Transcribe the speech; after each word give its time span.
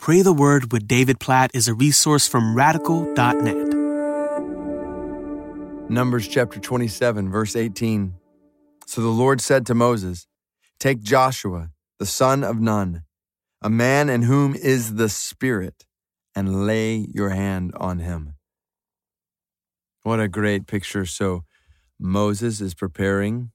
Pray 0.00 0.22
the 0.22 0.32
Word 0.32 0.72
with 0.72 0.88
David 0.88 1.20
Platt 1.20 1.50
is 1.52 1.68
a 1.68 1.74
resource 1.74 2.26
from 2.26 2.54
radical.net. 2.54 3.68
Numbers 5.90 6.26
chapter 6.26 6.58
27, 6.58 7.30
verse 7.30 7.54
18. 7.54 8.14
So 8.86 9.02
the 9.02 9.08
Lord 9.08 9.42
said 9.42 9.66
to 9.66 9.74
Moses, 9.74 10.26
Take 10.78 11.02
Joshua, 11.02 11.68
the 11.98 12.06
son 12.06 12.42
of 12.42 12.58
Nun, 12.58 13.02
a 13.60 13.68
man 13.68 14.08
in 14.08 14.22
whom 14.22 14.54
is 14.54 14.94
the 14.94 15.10
Spirit, 15.10 15.84
and 16.34 16.66
lay 16.66 17.06
your 17.12 17.28
hand 17.28 17.74
on 17.76 17.98
him. 17.98 18.36
What 20.02 20.18
a 20.18 20.28
great 20.28 20.66
picture. 20.66 21.04
So 21.04 21.44
Moses 21.98 22.62
is 22.62 22.72
preparing 22.72 23.50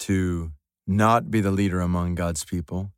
to 0.00 0.52
not 0.86 1.30
be 1.30 1.40
the 1.40 1.50
leader 1.50 1.80
among 1.80 2.16
God's 2.16 2.44
people. 2.44 2.92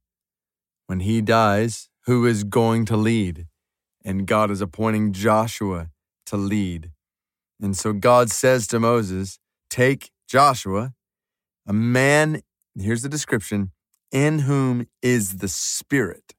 When 0.88 0.98
he 0.98 1.20
dies, 1.20 1.90
who 2.06 2.26
is 2.26 2.44
going 2.44 2.84
to 2.86 2.96
lead? 2.96 3.46
And 4.04 4.26
God 4.26 4.50
is 4.50 4.60
appointing 4.60 5.12
Joshua 5.12 5.90
to 6.26 6.36
lead. 6.36 6.90
And 7.60 7.76
so 7.76 7.92
God 7.92 8.30
says 8.30 8.66
to 8.68 8.80
Moses, 8.80 9.38
Take 9.70 10.10
Joshua, 10.28 10.92
a 11.66 11.72
man, 11.72 12.42
here's 12.76 13.02
the 13.02 13.08
description, 13.08 13.70
in 14.12 14.40
whom 14.40 14.86
is 15.02 15.38
the 15.38 15.48
Spirit. 15.48 16.34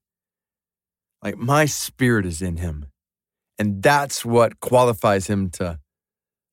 Like 1.25 1.37
my 1.37 1.65
spirit 1.65 2.25
is 2.25 2.41
in 2.41 2.57
him. 2.57 2.85
And 3.57 3.81
that's 3.81 4.23
what 4.23 4.59
qualifies 4.59 5.27
him 5.27 5.49
to 5.51 5.79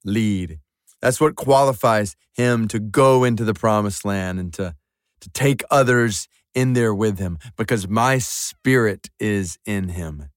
lead. 0.05 0.60
That's 1.02 1.20
what 1.20 1.36
qualifies 1.36 2.16
him 2.33 2.69
to 2.69 2.78
go 2.78 3.24
into 3.24 3.44
the 3.44 3.55
promised 3.55 4.05
land 4.05 4.41
and 4.41 4.52
to, 4.55 4.74
to 5.20 5.30
take 5.30 5.62
others 5.70 6.27
in 6.55 6.73
there 6.73 6.95
with 6.95 7.19
him 7.19 7.38
because 7.56 7.88
my 7.88 8.19
spirit 8.19 9.09
is 9.19 9.59
in 9.65 9.91
him. 9.91 10.30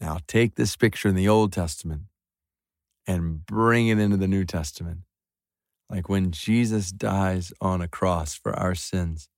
Now 0.00 0.18
take 0.26 0.54
this 0.54 0.76
picture 0.76 1.08
in 1.08 1.14
the 1.14 1.28
Old 1.28 1.52
Testament 1.52 2.02
and 3.06 3.44
bring 3.44 3.88
it 3.88 3.98
into 3.98 4.16
the 4.16 4.28
New 4.28 4.44
Testament. 4.44 5.00
Like 5.88 6.08
when 6.08 6.32
Jesus 6.32 6.90
dies 6.90 7.52
on 7.60 7.80
a 7.80 7.88
cross 7.88 8.34
for 8.34 8.52
our 8.58 8.74
sins, 8.74 9.28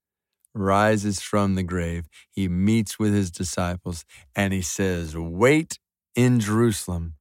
rises 0.55 1.21
from 1.21 1.55
the 1.55 1.63
grave, 1.63 2.09
he 2.31 2.49
meets 2.49 2.99
with 2.99 3.13
his 3.13 3.31
disciples 3.31 4.05
and 4.35 4.53
he 4.53 4.63
says, 4.63 5.17
Wait 5.17 5.79
in 6.17 6.41
Jerusalem 6.41 7.15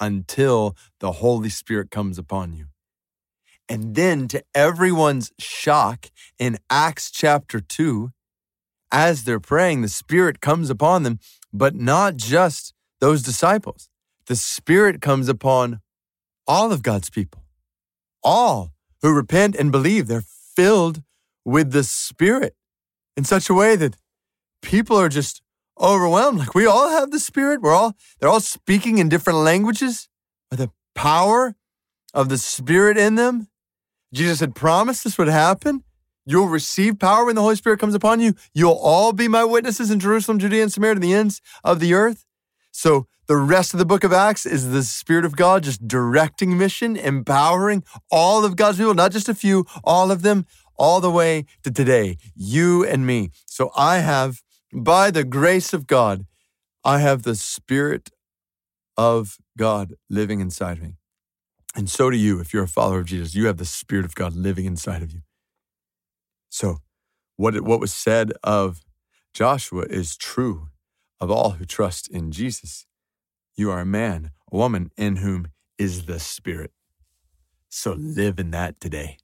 until 0.00 0.76
the 1.00 1.12
Holy 1.12 1.48
Spirit 1.48 1.90
comes 1.90 2.18
upon 2.18 2.52
you. 2.52 2.66
And 3.68 3.94
then, 3.94 4.28
to 4.28 4.42
everyone's 4.54 5.30
shock, 5.38 6.06
in 6.38 6.56
Acts 6.70 7.10
chapter 7.10 7.60
2, 7.60 8.12
as 8.90 9.24
they're 9.24 9.40
praying, 9.40 9.82
the 9.82 9.88
Spirit 9.88 10.40
comes 10.40 10.70
upon 10.70 11.02
them, 11.02 11.18
but 11.52 11.74
not 11.74 12.16
just 12.16 12.74
those 13.00 13.22
disciples. 13.22 13.88
The 14.26 14.36
Spirit 14.36 15.00
comes 15.00 15.28
upon 15.28 15.80
all 16.46 16.72
of 16.72 16.82
God's 16.82 17.10
people, 17.10 17.44
all 18.22 18.72
who 19.02 19.14
repent 19.14 19.56
and 19.56 19.70
believe. 19.70 20.06
They're 20.06 20.24
filled 20.56 21.02
with 21.44 21.72
the 21.72 21.84
Spirit 21.84 22.54
in 23.16 23.24
such 23.24 23.48
a 23.48 23.54
way 23.54 23.76
that 23.76 23.96
people 24.62 24.96
are 24.96 25.08
just 25.08 25.42
overwhelmed. 25.80 26.38
Like 26.38 26.54
we 26.54 26.66
all 26.66 26.90
have 26.90 27.10
the 27.10 27.20
Spirit. 27.20 27.60
We're 27.62 27.74
all, 27.74 27.94
they're 28.18 28.28
all 28.28 28.40
speaking 28.40 28.98
in 28.98 29.08
different 29.08 29.38
languages 29.40 30.08
with 30.50 30.60
the 30.60 30.70
power 30.94 31.54
of 32.14 32.28
the 32.28 32.38
Spirit 32.38 32.98
in 32.98 33.14
them. 33.14 33.48
Jesus 34.12 34.40
had 34.40 34.54
promised 34.54 35.04
this 35.04 35.18
would 35.18 35.28
happen. 35.28 35.84
You'll 36.30 36.48
receive 36.48 36.98
power 36.98 37.24
when 37.24 37.36
the 37.36 37.40
Holy 37.40 37.56
Spirit 37.56 37.80
comes 37.80 37.94
upon 37.94 38.20
you. 38.20 38.34
You'll 38.52 38.72
all 38.72 39.14
be 39.14 39.28
my 39.28 39.44
witnesses 39.44 39.90
in 39.90 39.98
Jerusalem, 39.98 40.38
Judea, 40.38 40.62
and 40.62 40.70
Samaria 40.70 40.96
to 40.96 41.00
the 41.00 41.14
ends 41.14 41.40
of 41.64 41.80
the 41.80 41.94
earth. 41.94 42.26
So 42.70 43.06
the 43.28 43.38
rest 43.38 43.72
of 43.72 43.78
the 43.78 43.86
book 43.86 44.04
of 44.04 44.12
Acts 44.12 44.44
is 44.44 44.70
the 44.70 44.82
Spirit 44.82 45.24
of 45.24 45.36
God 45.36 45.62
just 45.62 45.88
directing 45.88 46.58
mission, 46.58 46.98
empowering 46.98 47.82
all 48.10 48.44
of 48.44 48.56
God's 48.56 48.76
people, 48.76 48.92
not 48.92 49.10
just 49.10 49.30
a 49.30 49.34
few, 49.34 49.64
all 49.82 50.10
of 50.10 50.20
them, 50.20 50.44
all 50.76 51.00
the 51.00 51.10
way 51.10 51.46
to 51.62 51.70
today, 51.70 52.18
you 52.36 52.84
and 52.84 53.06
me. 53.06 53.30
So 53.46 53.70
I 53.74 54.00
have, 54.00 54.42
by 54.70 55.10
the 55.10 55.24
grace 55.24 55.72
of 55.72 55.86
God, 55.86 56.26
I 56.84 56.98
have 56.98 57.22
the 57.22 57.36
Spirit 57.36 58.10
of 58.98 59.38
God 59.56 59.94
living 60.10 60.40
inside 60.40 60.82
me. 60.82 60.96
And 61.74 61.88
so 61.88 62.10
do 62.10 62.18
you 62.18 62.38
if 62.38 62.52
you're 62.52 62.64
a 62.64 62.68
follower 62.68 62.98
of 62.98 63.06
Jesus. 63.06 63.34
You 63.34 63.46
have 63.46 63.56
the 63.56 63.64
Spirit 63.64 64.04
of 64.04 64.14
God 64.14 64.34
living 64.34 64.66
inside 64.66 65.02
of 65.02 65.10
you. 65.10 65.22
So, 66.48 66.78
what, 67.36 67.60
what 67.62 67.80
was 67.80 67.92
said 67.92 68.32
of 68.42 68.80
Joshua 69.34 69.84
is 69.84 70.16
true 70.16 70.68
of 71.20 71.30
all 71.30 71.50
who 71.50 71.64
trust 71.64 72.08
in 72.08 72.32
Jesus. 72.32 72.86
You 73.56 73.70
are 73.70 73.80
a 73.80 73.86
man, 73.86 74.30
a 74.52 74.56
woman 74.56 74.90
in 74.96 75.16
whom 75.16 75.48
is 75.78 76.06
the 76.06 76.18
Spirit. 76.20 76.72
So, 77.68 77.92
live 77.92 78.38
in 78.38 78.50
that 78.52 78.80
today. 78.80 79.18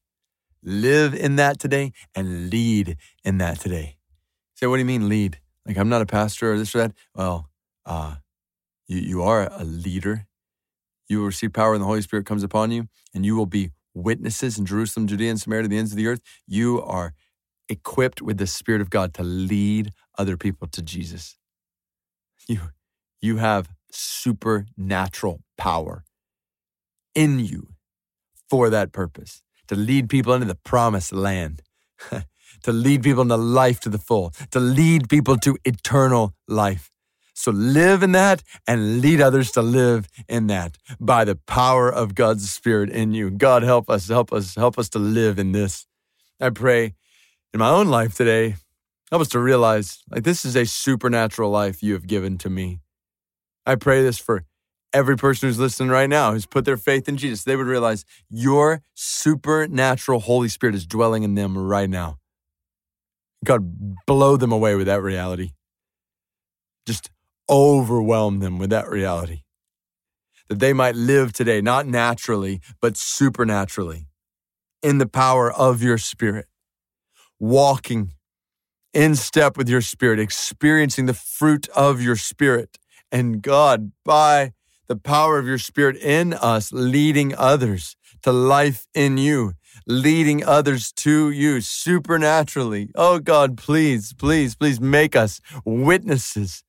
Live 0.62 1.14
in 1.14 1.36
that 1.36 1.58
today 1.58 1.92
and 2.14 2.50
lead 2.50 2.96
in 3.22 3.38
that 3.38 3.60
today. 3.60 3.96
Say, 4.54 4.66
what 4.66 4.76
do 4.76 4.80
you 4.80 4.86
mean 4.86 5.08
lead? 5.08 5.38
Like, 5.66 5.76
I'm 5.76 5.88
not 5.88 6.02
a 6.02 6.06
pastor 6.06 6.52
or 6.52 6.58
this 6.58 6.74
or 6.74 6.78
that. 6.78 6.92
Well, 7.14 7.50
uh, 7.84 8.16
you, 8.86 8.98
you 8.98 9.22
are 9.22 9.48
a 9.50 9.64
leader. 9.64 10.26
You 11.08 11.18
will 11.18 11.26
receive 11.26 11.52
power 11.52 11.72
when 11.72 11.80
the 11.80 11.86
Holy 11.86 12.02
Spirit 12.02 12.26
comes 12.26 12.42
upon 12.42 12.70
you, 12.70 12.88
and 13.14 13.26
you 13.26 13.36
will 13.36 13.46
be 13.46 13.72
witnesses 13.94 14.58
in 14.58 14.66
Jerusalem, 14.66 15.06
Judea, 15.06 15.30
and 15.30 15.40
Samaria 15.40 15.62
to 15.62 15.68
the 15.68 15.78
ends 15.78 15.92
of 15.92 15.96
the 15.96 16.06
earth, 16.06 16.20
you 16.46 16.82
are 16.82 17.14
equipped 17.68 18.20
with 18.20 18.38
the 18.38 18.46
Spirit 18.46 18.80
of 18.80 18.90
God 18.90 19.14
to 19.14 19.22
lead 19.22 19.92
other 20.18 20.36
people 20.36 20.68
to 20.68 20.82
Jesus. 20.82 21.38
You, 22.46 22.60
you 23.20 23.38
have 23.38 23.70
supernatural 23.90 25.40
power 25.56 26.04
in 27.14 27.38
you 27.38 27.68
for 28.50 28.68
that 28.70 28.92
purpose 28.92 29.42
to 29.68 29.74
lead 29.74 30.08
people 30.08 30.34
into 30.34 30.46
the 30.46 30.54
promised 30.54 31.12
land, 31.12 31.62
to 32.62 32.72
lead 32.72 33.02
people 33.02 33.22
into 33.22 33.36
life 33.36 33.80
to 33.80 33.88
the 33.88 33.98
full, 33.98 34.30
to 34.50 34.60
lead 34.60 35.08
people 35.08 35.36
to 35.38 35.56
eternal 35.64 36.34
life. 36.46 36.90
So 37.34 37.50
live 37.50 38.02
in 38.02 38.12
that 38.12 38.42
and 38.66 39.00
lead 39.00 39.20
others 39.20 39.50
to 39.52 39.62
live 39.62 40.08
in 40.28 40.46
that 40.46 40.78
by 41.00 41.24
the 41.24 41.34
power 41.34 41.92
of 41.92 42.14
God's 42.14 42.50
Spirit 42.50 42.90
in 42.90 43.12
you. 43.12 43.30
God, 43.30 43.62
help 43.62 43.90
us, 43.90 44.08
help 44.08 44.32
us, 44.32 44.54
help 44.54 44.78
us 44.78 44.88
to 44.90 44.98
live 44.98 45.38
in 45.38 45.52
this. 45.52 45.86
I 46.40 46.50
pray 46.50 46.94
in 47.52 47.60
my 47.60 47.68
own 47.68 47.88
life 47.88 48.14
today, 48.14 48.56
help 49.10 49.22
us 49.22 49.28
to 49.30 49.40
realize 49.40 50.02
like 50.10 50.22
this 50.22 50.44
is 50.44 50.56
a 50.56 50.64
supernatural 50.64 51.50
life 51.50 51.82
you 51.82 51.92
have 51.94 52.06
given 52.06 52.38
to 52.38 52.50
me. 52.50 52.80
I 53.66 53.74
pray 53.74 54.02
this 54.02 54.18
for 54.18 54.44
every 54.92 55.16
person 55.16 55.48
who's 55.48 55.58
listening 55.58 55.90
right 55.90 56.08
now 56.08 56.32
who's 56.32 56.46
put 56.46 56.64
their 56.64 56.76
faith 56.76 57.08
in 57.08 57.16
Jesus. 57.16 57.42
They 57.42 57.56
would 57.56 57.66
realize 57.66 58.04
your 58.30 58.82
supernatural 58.94 60.20
Holy 60.20 60.48
Spirit 60.48 60.76
is 60.76 60.86
dwelling 60.86 61.24
in 61.24 61.34
them 61.34 61.58
right 61.58 61.90
now. 61.90 62.18
God, 63.44 64.04
blow 64.06 64.36
them 64.36 64.52
away 64.52 64.76
with 64.76 64.86
that 64.86 65.02
reality. 65.02 65.50
Just 66.86 67.10
overwhelm 67.48 68.40
them 68.40 68.58
with 68.58 68.70
that 68.70 68.88
reality. 68.88 69.42
That 70.48 70.58
they 70.58 70.72
might 70.72 70.94
live 70.94 71.32
today, 71.32 71.60
not 71.60 71.86
naturally, 71.86 72.60
but 72.80 72.96
supernaturally, 72.96 74.08
in 74.82 74.98
the 74.98 75.06
power 75.06 75.50
of 75.52 75.82
your 75.82 75.98
spirit, 75.98 76.46
walking 77.38 78.12
in 78.92 79.14
step 79.14 79.56
with 79.56 79.68
your 79.68 79.80
spirit, 79.80 80.18
experiencing 80.20 81.06
the 81.06 81.14
fruit 81.14 81.68
of 81.70 82.00
your 82.00 82.16
spirit. 82.16 82.78
And 83.10 83.42
God, 83.42 83.92
by 84.04 84.52
the 84.88 84.96
power 84.96 85.38
of 85.38 85.46
your 85.46 85.58
spirit 85.58 85.96
in 85.96 86.32
us, 86.34 86.72
leading 86.72 87.34
others 87.34 87.96
to 88.22 88.32
life 88.32 88.86
in 88.94 89.18
you, 89.18 89.54
leading 89.86 90.44
others 90.44 90.92
to 90.92 91.30
you 91.30 91.60
supernaturally. 91.60 92.90
Oh 92.94 93.18
God, 93.18 93.56
please, 93.56 94.12
please, 94.12 94.54
please 94.54 94.80
make 94.80 95.14
us 95.14 95.40
witnesses 95.64 96.63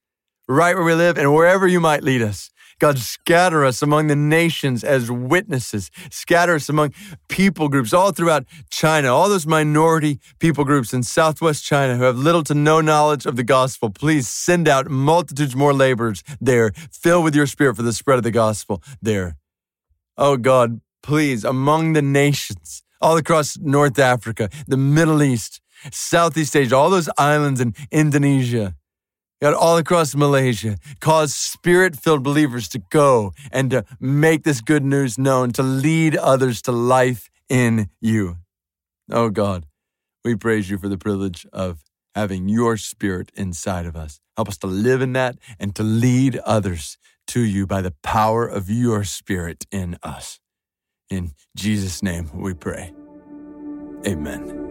right 0.48 0.76
where 0.76 0.84
we 0.84 0.94
live 0.94 1.18
and 1.18 1.34
wherever 1.34 1.68
you 1.68 1.80
might 1.80 2.04
lead 2.04 2.22
us. 2.22 2.50
God, 2.78 3.00
scatter 3.00 3.64
us 3.64 3.82
among 3.82 4.08
the 4.08 4.18
nations 4.18 4.84
as 4.84 5.10
witnesses. 5.10 5.90
Scatter 6.12 6.56
us 6.56 6.68
among 6.68 6.94
people 7.30 7.70
groups 7.70 7.94
all 7.94 8.12
throughout 8.12 8.46
China, 8.70 9.14
all 9.14 9.30
those 9.30 9.48
minority 9.48 10.20
people 10.40 10.66
groups 10.66 10.94
in 10.94 11.02
Southwest 11.02 11.64
China 11.64 11.96
who 11.96 12.04
have 12.04 12.18
little 12.18 12.44
to 12.44 12.54
no 12.54 12.82
knowledge 12.82 13.26
of 13.26 13.38
the 13.38 13.44
gospel. 13.44 13.90
Please 13.90 14.28
send 14.28 14.68
out 14.68 14.90
multitudes 14.90 15.56
more 15.56 15.74
laborers 15.74 16.22
there. 16.42 16.72
Fill 16.92 17.24
with 17.24 17.34
your 17.34 17.48
spirit 17.48 17.78
for 17.78 17.84
the 17.84 17.94
spread 17.94 18.18
of 18.18 18.24
the 18.24 18.32
gospel 18.32 18.84
there. 19.02 19.38
Oh 20.18 20.36
God, 20.36 20.82
please, 21.02 21.46
among 21.46 21.94
the 21.94 22.02
nations, 22.02 22.84
all 23.02 23.16
across 23.16 23.58
North 23.58 24.00
Africa, 24.00 24.50
the 24.68 24.78
Middle 24.78 25.24
East, 25.24 25.62
Southeast 25.92 26.56
Asia, 26.56 26.76
all 26.76 26.90
those 26.90 27.10
islands 27.18 27.62
in 27.62 27.74
Indonesia, 27.90 28.76
God, 29.46 29.54
all 29.54 29.78
across 29.78 30.16
Malaysia, 30.16 30.80
cause 31.00 31.36
spirit 31.36 31.96
filled 31.96 32.24
believers 32.24 32.68
to 32.70 32.80
go 32.90 33.32
and 33.52 33.70
to 33.70 33.86
make 34.00 34.44
this 34.44 34.60
good 34.60 34.84
news 34.84 35.20
known, 35.20 35.52
to 35.52 35.62
lead 35.62 36.18
others 36.18 36.64
to 36.64 36.72
life 36.72 37.30
in 37.48 37.92
you. 38.02 38.38
Oh 39.12 39.30
God, 39.30 39.68
we 40.24 40.34
praise 40.34 40.72
you 40.72 40.80
for 40.80 40.90
the 40.90 40.98
privilege 40.98 41.46
of 41.54 41.84
having 42.16 42.50
your 42.50 42.76
spirit 42.76 43.32
inside 43.36 43.86
of 43.86 43.96
us. 43.96 44.20
Help 44.36 44.50
us 44.50 44.58
to 44.58 44.66
live 44.66 45.04
in 45.04 45.14
that 45.14 45.36
and 45.60 45.76
to 45.76 45.84
lead 45.84 46.38
others 46.38 46.98
to 47.28 47.42
you 47.42 47.68
by 47.68 47.84
the 47.84 47.94
power 48.02 48.48
of 48.48 48.68
your 48.68 49.04
spirit 49.04 49.68
in 49.72 49.96
us. 50.02 50.40
In 51.12 51.34
Jesus' 51.56 52.02
name 52.02 52.32
we 52.34 52.56
pray. 52.56 52.92
Amen. 54.08 54.65